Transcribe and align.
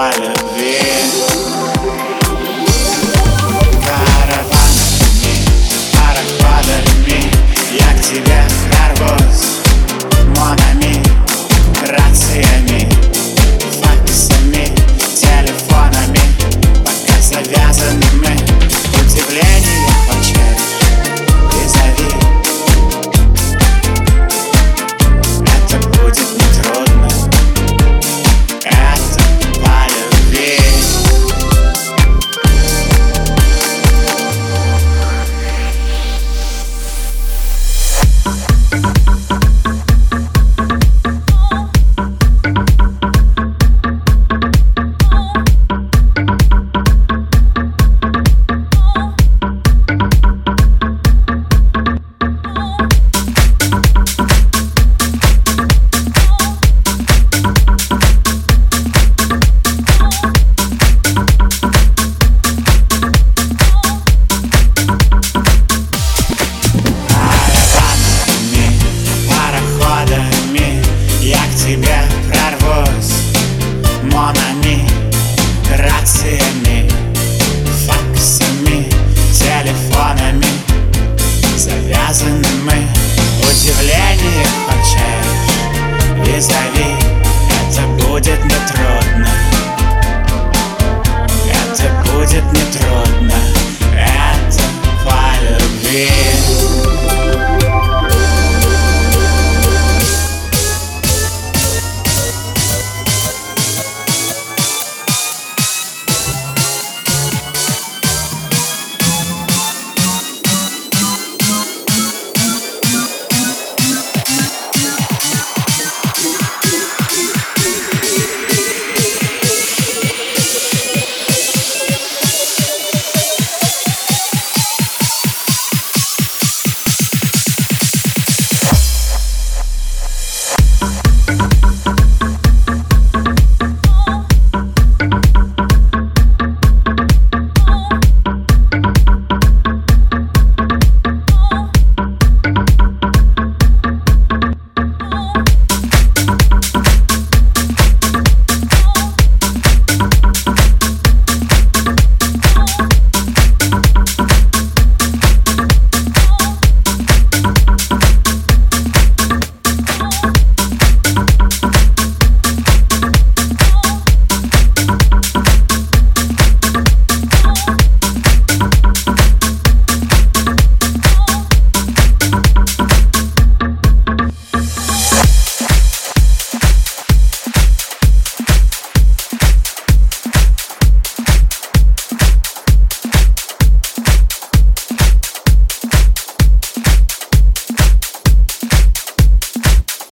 out 0.00 0.18
of 0.18 0.52
it. 0.56 0.99